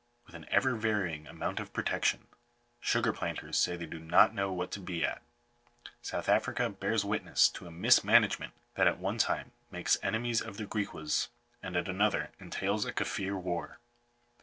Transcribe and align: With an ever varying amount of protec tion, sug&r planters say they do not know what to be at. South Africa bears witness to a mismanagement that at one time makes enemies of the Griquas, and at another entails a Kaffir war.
With 0.25 0.33
an 0.33 0.47
ever 0.49 0.73
varying 0.75 1.27
amount 1.27 1.59
of 1.59 1.73
protec 1.73 2.05
tion, 2.05 2.25
sug&r 2.81 3.13
planters 3.13 3.55
say 3.59 3.75
they 3.75 3.85
do 3.85 3.99
not 3.99 4.33
know 4.33 4.51
what 4.51 4.71
to 4.71 4.79
be 4.79 5.05
at. 5.05 5.21
South 6.01 6.27
Africa 6.27 6.71
bears 6.71 7.05
witness 7.05 7.47
to 7.49 7.67
a 7.67 7.71
mismanagement 7.71 8.53
that 8.73 8.87
at 8.87 8.97
one 8.97 9.19
time 9.19 9.51
makes 9.69 9.99
enemies 10.01 10.41
of 10.41 10.57
the 10.57 10.65
Griquas, 10.65 11.27
and 11.61 11.75
at 11.77 11.87
another 11.87 12.31
entails 12.39 12.83
a 12.83 12.91
Kaffir 12.91 13.39
war. 13.39 13.77